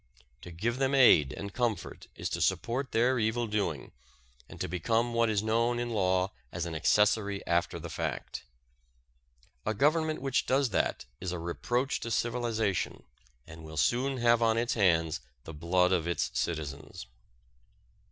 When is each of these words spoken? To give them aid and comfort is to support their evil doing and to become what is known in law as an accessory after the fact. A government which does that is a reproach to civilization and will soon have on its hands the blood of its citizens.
To 0.41 0.49
give 0.49 0.79
them 0.79 0.95
aid 0.95 1.31
and 1.31 1.53
comfort 1.53 2.07
is 2.15 2.27
to 2.29 2.41
support 2.41 2.91
their 2.91 3.19
evil 3.19 3.45
doing 3.45 3.91
and 4.49 4.59
to 4.59 4.67
become 4.67 5.13
what 5.13 5.29
is 5.29 5.43
known 5.43 5.77
in 5.77 5.91
law 5.91 6.31
as 6.51 6.65
an 6.65 6.73
accessory 6.73 7.45
after 7.45 7.77
the 7.77 7.87
fact. 7.87 8.43
A 9.63 9.75
government 9.75 10.19
which 10.19 10.47
does 10.47 10.71
that 10.71 11.05
is 11.19 11.31
a 11.31 11.37
reproach 11.37 11.99
to 11.99 12.09
civilization 12.09 13.03
and 13.45 13.63
will 13.63 13.77
soon 13.77 14.17
have 14.17 14.41
on 14.41 14.57
its 14.57 14.73
hands 14.73 15.19
the 15.43 15.53
blood 15.53 15.91
of 15.93 16.07
its 16.07 16.31
citizens. 16.33 17.05